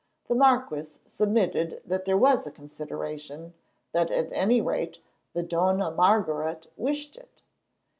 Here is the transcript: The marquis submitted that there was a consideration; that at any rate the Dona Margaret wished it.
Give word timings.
The 0.27 0.33
marquis 0.33 0.97
submitted 1.05 1.83
that 1.85 2.05
there 2.05 2.17
was 2.17 2.47
a 2.47 2.51
consideration; 2.51 3.53
that 3.91 4.09
at 4.09 4.33
any 4.33 4.59
rate 4.59 4.97
the 5.33 5.43
Dona 5.43 5.91
Margaret 5.91 6.65
wished 6.75 7.17
it. 7.17 7.43